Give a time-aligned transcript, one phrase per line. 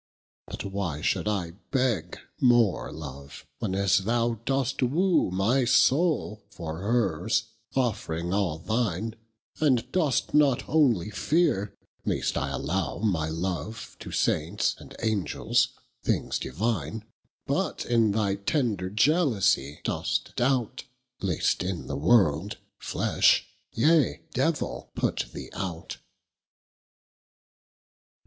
[0.47, 6.79] But why should I begg more Love, when as thou Dost wooe my soule for
[6.79, 7.43] hers;
[7.75, 9.13] offring all thine:
[9.59, 15.67] And dost not only feare least I allow My Love to Saints and Angels
[16.01, 17.05] things divine,
[17.45, 20.83] But in thy tender jealousy dost doubt
[21.21, 22.57] Least in the World.
[22.79, 25.97] Fleshe, yea Devill put thee out.